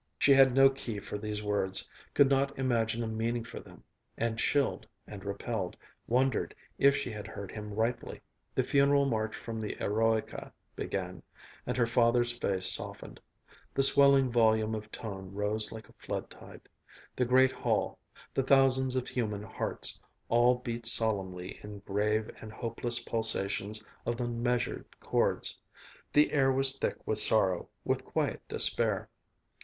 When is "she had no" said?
0.17-0.67